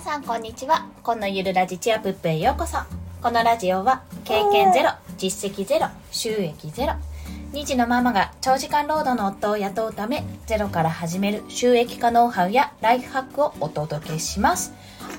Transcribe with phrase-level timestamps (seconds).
[0.00, 0.86] 皆さんこんにちは。
[1.02, 2.78] 今のゆるラジチアプップへようこそ。
[3.22, 4.88] このラジオは経験ゼロ
[5.18, 6.94] 実績ゼロ収益ゼロ。
[7.52, 14.72] 2児のママが長時間労働の夫を雇うためゼロから始める収益化ノウハウやライフハックをお届けします。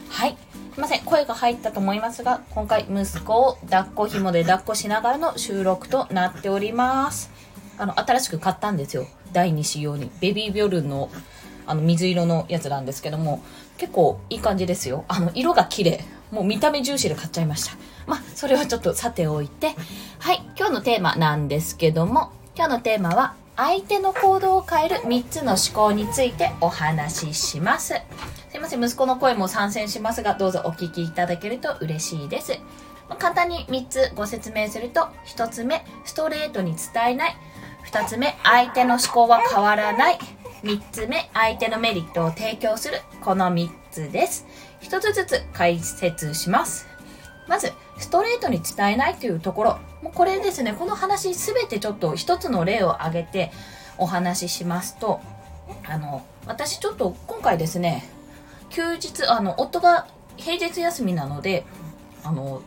[0.09, 0.35] はい。
[0.73, 1.01] すいません。
[1.05, 7.29] 声が入ったと思いますが今回息子を抱っこ紐で抱っこしながらの収録となっております。
[7.77, 9.05] あの新しく買ったんですよ。
[9.31, 10.09] 第2子用に。
[10.19, 11.11] ベビービョルンの
[11.65, 13.43] あの水色のやつなんですけども
[13.77, 15.05] 結構いい感じですよ。
[15.07, 16.03] あの色が綺麗。
[16.31, 17.75] もう見た目重視で買っちゃいました。
[18.07, 19.75] まあそれはちょっとさておいて。
[20.19, 27.95] はい今日のテーマなんですけども今日のテーマは相手の行動を変える3つの思考についてお話しします。
[28.49, 32.59] すいません息子の声も参戦しますがどうぞお聞きいただけると嬉しいです。
[33.19, 37.35] 簡単に3つご説明すると1つ目ストレートに伝えない。
[37.91, 40.19] 2つ目相手の思考は変わらない。
[40.63, 43.01] 3つ目相手のメリットを提供する。
[43.21, 44.45] この3つです。
[44.81, 46.87] 1つずつ解説します。
[47.47, 49.79] まずストレートに伝えないというところ。
[50.01, 53.51] もうこれですねこの話全てちょっと1つの例を挙げて
[53.97, 55.19] お話ししますと
[55.87, 58.09] あの私ちょっと今回ですね
[58.69, 60.07] 休日あの夫が
[60.37, 61.65] 平日休みなので
[62.23, 62.61] あの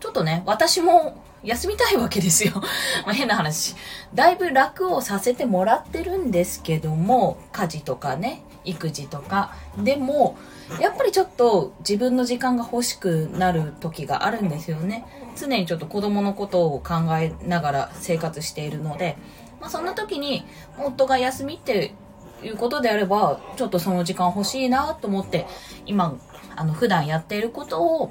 [0.00, 2.52] ちょっとね私も休みたいわけですよ。
[3.06, 3.76] まあ変な話。
[4.12, 9.52] だいぶ楽をさせてもらってるんですけども、家事とかね、育児とか。
[9.78, 10.36] でも、
[10.80, 15.06] やっぱりちょっと自分の時間が欲しくなる時があるんですよね。
[15.36, 19.16] 常にちょっと子供のことを考えながら生活しているので、
[19.60, 20.44] まあそんな時に
[20.78, 21.94] 夫が休みって
[22.42, 25.46] いうことであれば、ちょっとその時間欲しいなと思って、
[25.86, 26.16] 今、
[26.56, 28.10] あの、普段やっていることを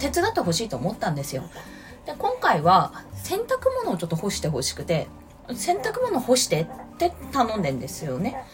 [0.00, 1.44] 手伝ってほしいと思ったんですよ。
[2.06, 5.06] で今回は洗濯物をちょっと干してほしくて
[5.54, 6.66] 洗濯物干してっ
[6.98, 8.44] て頼んでんですよね。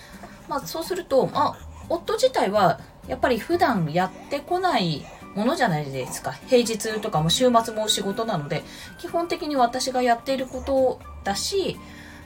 [0.48, 6.32] まあそうすると、まあ、夫自体はやっぱり普段やってこないものじゃないですか。
[6.32, 8.62] 平日とかも週末も仕事なので、
[8.98, 11.78] 基本的に私がやっていることだし、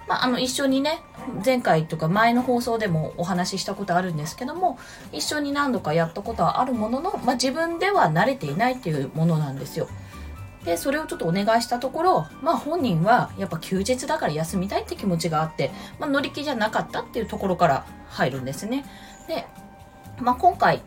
[0.09, 1.01] まあ、あの、一緒にね、
[1.45, 4.79] 前回とか前の放送でもお話ししたことあるんですけども、
[5.13, 9.89] 一緒に何度かやったことはあるものの、まあ、自分では慣れていないっていうものなんですよ。
[10.65, 18.85] でそれをちょっとお願いしたところまあ本人はやっぱ休日だから休みたいって気持ちがあって、まあ、乗り気じゃなかったっていうところから入るんですね。
[19.27, 19.47] で、
[20.21, 20.83] まあ、今回、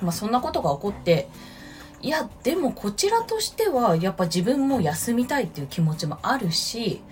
[0.00, 1.28] まあ、そんなことが起こって
[2.02, 7.02] いやでもこちらとしてはやっぱ自分も休みたいっていう気持ちもあるし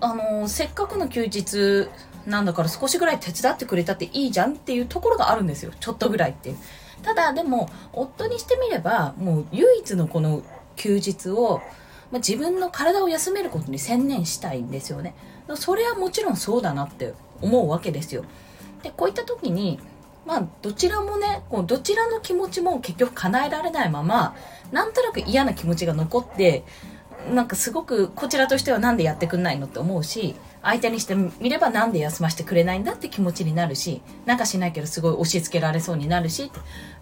[0.00, 1.88] あのせっかくの休日
[2.26, 5.72] なんだから少しぐらい手伝ってくれたっていいじゃんっていうところがあるんですよ。
[5.80, 6.58] ちょっとぐらいっていう。
[7.02, 10.42] ただでも夫にしてみればもう唯一のこの
[10.78, 11.60] 休日を、
[12.10, 15.14] まあ、自分の体を休めることに専念したいんですよね。
[15.56, 17.12] それはもちろんそうだなって
[17.42, 18.24] 思うわけですよ。
[18.82, 19.78] で、こういった時に、
[20.24, 24.34] まあ、どちらもね、こうどちらの気持ちも結局叶えられないまま、
[24.72, 26.64] なんとなく嫌な気持ちが残って、
[27.32, 36.50] なんかすごくこちらとしてはなんでやってくんないのって思うし、相手にしてみればなんで休ませてくれないんだって気持ちになるし、なんかしないけどすごい押し付けられそうになるし、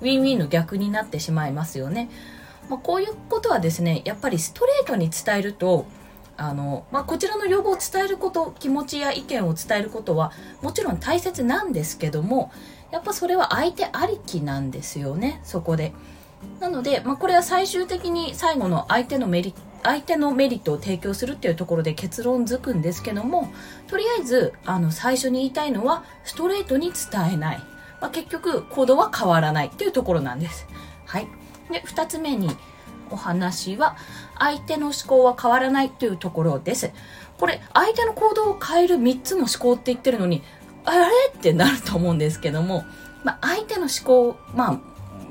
[0.00, 2.08] ウィンウィンの逆になってしまいますよね。
[2.68, 5.86] まあ、こういうことはですねやっぱりストレートに伝えると
[6.36, 10.32] あの、まあ、こちらの要望を伝えること気持ちや意見を伝えることは
[10.62, 12.52] もちろん大切なんですけども
[12.90, 15.92] やっぱそれは相手ありきなんですよねそこで。
[16.60, 23.50] なので、まあ、これは最終的に最後の相手のメリ相手のメリットを提供するっていうところで結論づくんですけども
[23.88, 27.58] とりあえずあの最初に言いたいのはストレートに伝えない、
[28.00, 30.66] まあ、結局行動は変わらないっていうところなんです。
[31.06, 32.50] はいで、二つ目に
[33.10, 33.96] お話は、
[34.38, 36.90] 相手の思考は変わらないというところです。
[37.38, 40.42] これ、相手の行動を変える3つの思考って言ってるのに、
[40.84, 41.06] あれ？
[41.36, 42.84] ってなると思うんですけども、
[43.24, 44.80] まあ、相手の思考、まあ、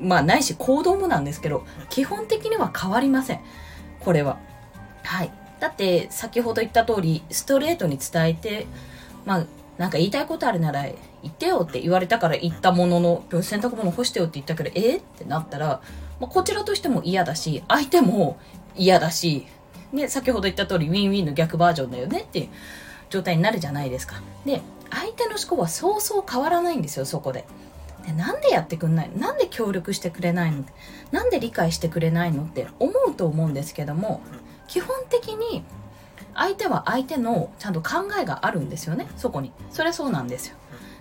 [0.00, 3.40] まあ、ないし行動もなんですけど、基本的には変わりません。
[4.00, 4.38] これは。
[5.02, 5.32] はい。
[5.58, 8.66] だって、先ほど言った通り、ストレートに伝えて、
[9.24, 9.46] まあ、
[9.78, 10.94] なんか言いたいことあるなら言
[11.28, 14.96] ってよって言われたから言ったものの、洗濯物干してよって言ったけど、え？
[14.96, 15.80] ってなったら、
[16.20, 18.38] まあ、こちらとしても嫌だし、相手も
[18.74, 19.46] 嫌だし、
[19.92, 22.48] ね、先ほど言った通りウィンウィンの逆バージョンだよねっていう
[23.10, 24.20] 状態になるじゃないですか。
[24.44, 24.60] で、
[24.90, 27.44] 相手の思考はそうそう変わらないんですよ、そこで。
[28.06, 30.64] でなんでやってくんないのなんで協力してくれないの？
[31.10, 32.44] なんで理解してくれないの？
[32.44, 34.20] って思うと思うんですけども、
[34.68, 35.64] 基本的に
[36.34, 39.50] 相手は相手のちゃんと考えがあるんですよね、そこに。
[39.70, 40.56] それそうなんですよ。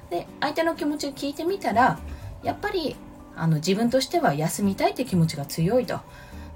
[0.10, 2.00] で、相手の気持ちを聞いてみたら、
[2.42, 2.96] やっぱり
[3.36, 6.00] あの自分としては休みたいって気持ちが強いと。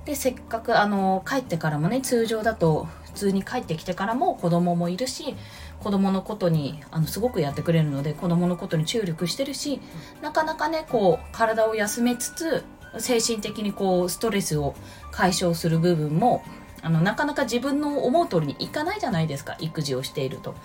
[0.05, 5.35] でせっかくあの帰ってからもね通常だと普通に帰ってきてからも子供もいるし
[5.81, 9.79] 子供のことにあのすごくやってくれるので子供のことに注力してるし
[10.21, 12.63] なかなかねこう体を休めつつ
[12.97, 14.73] 精神的にこうストレスを
[15.11, 16.43] 解消する部分も
[16.81, 20.55] あのなかなか自分の思う通りにいかないじゃないですか育児をしていると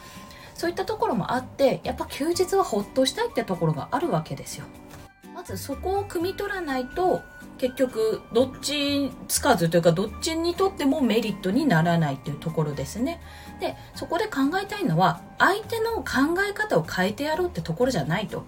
[0.55, 4.65] そういったところもあってやっぱ休日はほっとしたいってところがあるわけですよ
[5.45, 7.23] ずそこを汲み取らないと
[7.59, 13.21] 結局どっちつかずというかどっちにとってもメリットにならないというところですね。
[13.61, 18.45] でそこで考えたいのは相手の考え方を変えてやろうってところじゃないと。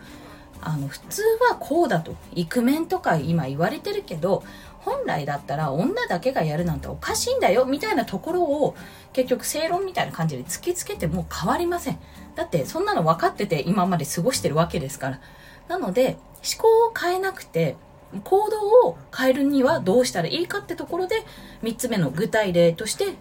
[0.60, 2.16] あの普通はこうだと。
[2.34, 4.42] イクメンとか今言われてるけど
[4.80, 8.74] 本来だったら女だけがやるなんておかしいんだよみたいなところを
[9.12, 11.98] 結局正論みたいな感じで突きつけても変わりません。
[12.34, 15.20] だってそんなの分かってて今まで過ごしてるわけですから。
[15.68, 17.76] なので思考を変えなくて
[18.24, 21.16] 行動を変えるにはどうしたらいいかってところで
[21.62, 23.14] 3つ目の具体例として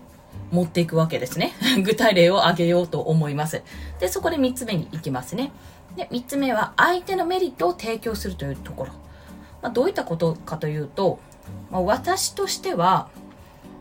[0.52, 1.54] 持っていくわけですね。
[1.84, 3.64] 具体例を挙げようと思います。
[4.00, 5.52] でそこで3つ目に行きますね。
[5.96, 8.92] で3つ目は相手のメリットを提供するというところ、
[9.62, 11.20] まあ、どういったことかというと、
[11.72, 13.08] まあ、私としては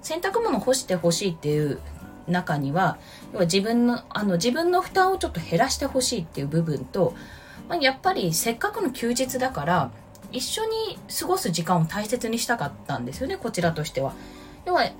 [0.00, 1.80] 洗濯物干してほしいっていう
[2.28, 2.98] 中には
[3.32, 7.14] 要は自分のあの自分の負担をちょっと減らしてほしいっていう部分と、
[7.68, 9.90] まあ、やっぱりせっかくの休日だから
[10.32, 14.14] 一緒に過ごす時間を大切にしたかったんですよねこちらとしては。
[14.66, 14.90] 要は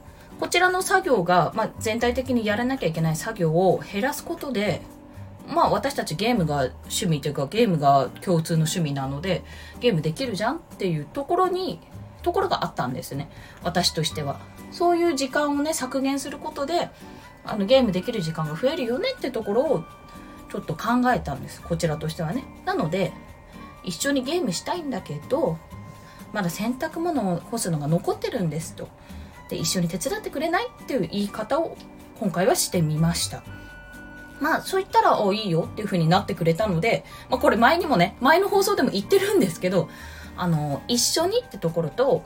[0.40, 4.82] こちらの作業が、まあ、全体的にやらなきゃいけない作業を減らすことで
[5.46, 9.44] まあ私たちゲームが趣味というかゲームが共通の趣味なので
[9.81, 11.81] ゲームできるじゃんっていうところに
[12.22, 13.31] ところがあったんですね
[13.62, 14.40] 私としては
[14.70, 16.88] そういう時間をね削減することで
[17.44, 19.84] あのゲームできる時間が増えるよねってところを
[20.54, 22.44] ちょっと考えたんですこちらとしてはね。
[22.64, 23.12] なので
[23.82, 25.58] 一緒にゲームしたいんだけど
[26.32, 28.88] まだ洗濯物を干すのが残ってるんですと。
[29.50, 31.76] で一緒に手伝ってくれないっていう言い方を
[32.20, 33.42] 今回はしてみました。
[34.40, 39.88] まあそう言ったらおいいよっていう風になってくれたので、まあ、これ前にもね前の放送でも言ってるんですけど
[40.36, 42.22] あの一緒にってところと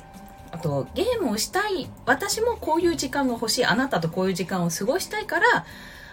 [0.51, 5.67] あとゲームをしたい私もこういう時間が欲しいあなたとこういう時間を過ごしたいから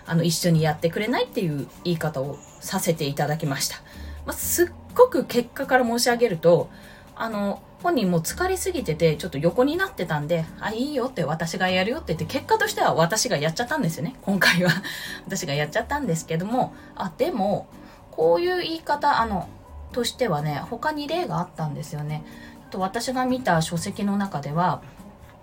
[0.06, 3.78] あの一緒にやってくれないっていう言い方をさせていただきました、
[4.26, 6.70] まあ、すっごく結果から申し上げると
[7.16, 14.16] あの本人も疲れすぎててちょっと横になってたんであいいよって私がやるよって言って結果としては私がやっちゃったんですよね。
[14.24, 14.72] 今回は。
[15.28, 17.68] 私がやっちゃったんですけどもあでも
[18.12, 19.48] こういう言い方あの
[19.92, 22.24] としてはね他に例があったんですよね。
[22.72, 24.82] と私が見た書籍の中では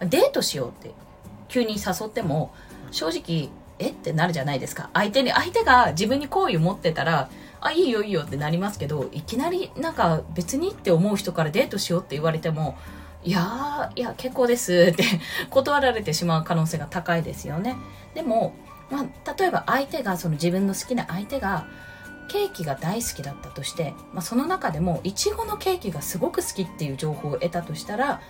[0.01, 0.93] デートしようって
[1.49, 2.53] 急に誘っても
[2.91, 3.91] 正直え？
[3.91, 4.91] ってなるじゃないですか。
[4.93, 7.29] 相手に相手が自分に好意を持ってたら
[7.61, 12.77] あいいよいいよってなりますけどいきなりなんか別にって思う人からデートしようって言われても
[13.25, 15.05] いやいや結構です って
[15.49, 17.77] 断られてしまう可能性が高いですよね。
[18.15, 18.55] でも、
[18.91, 21.67] まあ、例えば相手がその自分の好きな相手が
[22.29, 28.21] ケーキが大好きだったとして、まあ、その中でもいちごのケーキがすごく好きっていう情報を得たとしたら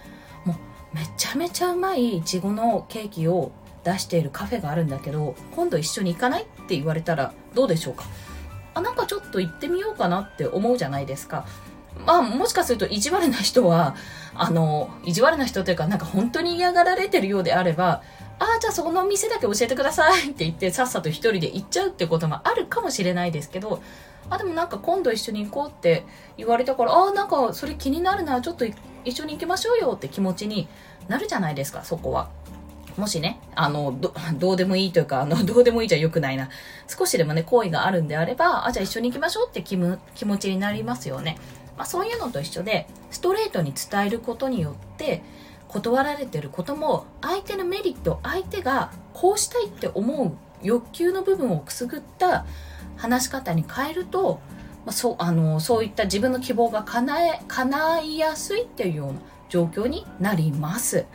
[0.44, 0.54] も
[0.92, 3.52] うめちゃめちゃうまいいちごのケーキを
[3.84, 8.04] 出しているカフェがあるんだけど今度一緒に行かないって言われたらどうでしょうか？
[8.74, 11.46] あなんかちょっと行ってみようかなって思うじゃないですか
[12.06, 13.94] まあもしかすると意地悪な人は
[14.34, 18.02] あの意地悪な人というかなんか本当に嫌がられてるようであれば
[18.38, 23.82] ああじゃあそこの店だけ教えてくださいって言ってさっさと一人で行っちゃうってこともあるかもしれないですけど
[24.30, 26.04] あでもなんか今度一緒に行こうって
[26.38, 28.64] 言われたからああなんかそれ気になるなちょっと
[29.04, 30.68] 一緒に行きましょうよって気持ちに
[31.08, 32.30] なるじゃないですかそこは。
[32.96, 36.48] もしね、あの、ど、 どうでもいいというか、あの、 どうでもいいじゃ良くないな。
[36.88, 41.38] 少しでもね、好意があるんであれば、あ、じゃあ一緒に行きましょうって気む気持ちになりますよね。
[41.76, 45.22] まあそういうのと一緒で、ストレートに伝えることによって、
[45.68, 50.32] 断られてることも、相手のメリット、相手がこうしたいって思う
[50.62, 52.44] 欲求の部分をくすぐった
[52.96, 54.40] 話し方に変えると、
[54.84, 59.14] まあ、そう、あの、そういった自分の希望が叶え、叶いやすいっていうような
[59.48, 61.06] 状況になります。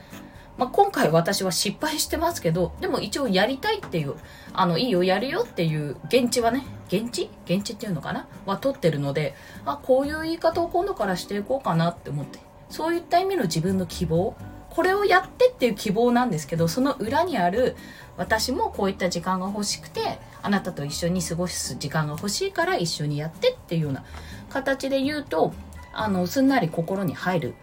[0.57, 4.15] まあ、今回私は失敗してますけど、でも一応やりたいっていう、
[4.53, 7.29] あの、いいよ、やるよっていう現地はね、現地？
[7.45, 8.27] 現地っていうのかな？
[8.45, 9.35] は取ってるので、
[9.65, 14.35] あ、こういう言い方を今度からしていこうかなって思って、そういった意味の自分の希望、
[14.69, 17.75] これをやってっていう希望なんですけど、その裏にある、
[18.15, 24.03] 私もこういった時間が欲しくて、あなたと一緒に過ごす時間が欲しいから一緒にやってっていうような
[24.49, 25.53] 形で言うと、
[25.93, 27.53] あの、すんなり心に入る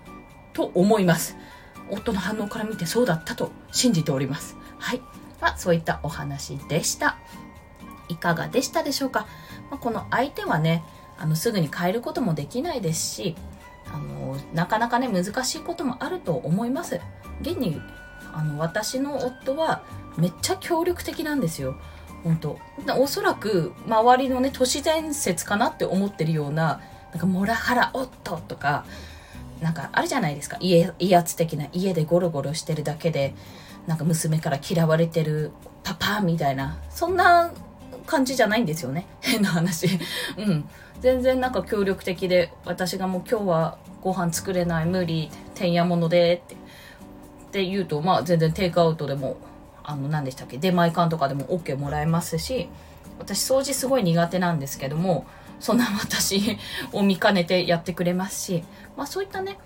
[0.52, 1.36] と思います。
[1.94, 4.56] 夫の反応から見てそうだったと信じております。
[4.78, 5.00] はい。
[5.40, 7.18] まあ、そういったお話でした。
[8.08, 9.26] いかがでしたでしょうか、
[9.70, 10.84] まあ、この相手はね、
[11.18, 13.36] あのすぐに変えることもできないですし、
[13.92, 17.00] あのなかなかね難しいこともあると思います。
[17.40, 17.80] 現に
[18.32, 19.84] あの私の夫は
[20.16, 21.76] めっちゃ協力的なんですよ。
[22.24, 22.58] 本当
[22.98, 28.86] おそらく周りのね都市伝説かなって思ってるようななんかモラハラ夫とか
[29.64, 30.58] なんかあるじゃないですか。
[30.60, 33.34] 家威圧的な家でゴロゴロしてるだけで
[33.86, 35.52] なんか娘から嫌われてる
[35.82, 36.78] パパみたいな。
[36.90, 37.50] そんな
[38.06, 39.06] 感じじゃないんですよね。
[39.22, 39.98] 変な話。
[40.36, 40.68] うん。
[41.00, 45.30] 全然なんか協力的で私がもう今日はご飯作れない無理。
[45.54, 46.54] てんやものでって。
[46.54, 46.56] っ
[47.54, 49.38] て言うとまあ全然テイクアウトでも
[49.82, 52.68] あの何でしたっけ出前館とかでも OK もらえますし
[53.18, 55.24] 私掃除すごい苦手なんですけども
[55.60, 56.58] そんな私
[56.92, 58.64] を見かねてやってくれますし、
[58.96, 59.58] まあ、そういったね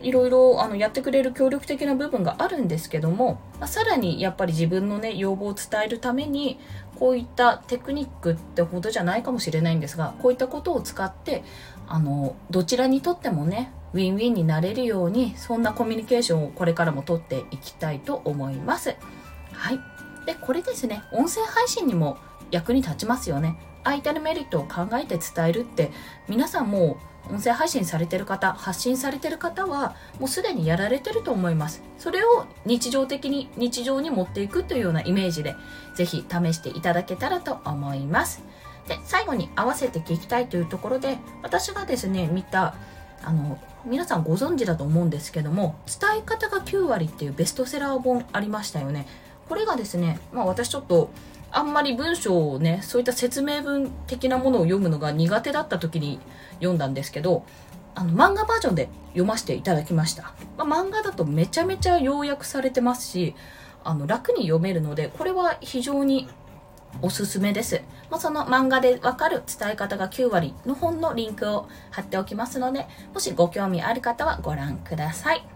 [0.00, 6.60] いろいろあのやってくれる協力的な部分があるんですけども、まあ、さらにやっぱり自分のね要望を伝えるために
[6.98, 11.42] こういったテクニックってほどじゃないかもしれないんですがこういったことを使って
[11.88, 18.96] あのどちらにとってもねウィンウィンになれるようにそんなコミュニケーションをこれからもとっていきたいと思います。
[19.52, 19.80] はい。
[20.26, 22.18] で、これですね、音声配信にも
[22.50, 23.58] 役に立ちますよね。
[23.84, 25.90] 相手のメリットを考えて伝えるって
[26.28, 26.98] 皆さんも
[27.30, 31.82] 音声配信されてる方発信されてる方はもうすでにやられてると思います。
[31.98, 35.54] それを日常的に日常に持っていくというようなイメージで
[35.94, 38.42] ぜひ試していただけたらと思います。
[38.88, 42.74] で最後に合わせて聞きたいというところで私がですね見た
[43.22, 49.06] あの皆さんご存知だと思うんですけども伝え方が9割っていうベストセラー本ありましたよね。
[49.48, 51.10] これがですねまあ私ちょっと
[51.50, 56.20] あんまり文章をね、そういった説明文的なものを読むのが苦手だった時に
[56.56, 57.44] 読んだんですけど、
[57.94, 60.34] あの漫画バージョンで読ませていただきました。
[60.56, 63.34] まあ、漫画だとめちゃめちゃ要約されてますし、
[63.82, 66.28] あの楽に読めるので、これは非常に
[67.02, 67.82] おすすめです。
[68.10, 75.46] まあ、その漫画でわかる伝え方が9割の本のリンクを貼っておきますので、もしご興味ある方はご覧ください。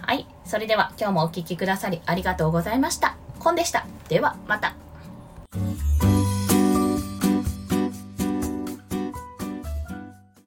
[0.00, 0.26] はい。
[0.44, 3.16] それでは今日もお聴きくださりありがとうございました。
[3.38, 3.86] コンでした。
[4.08, 4.87] ではまた。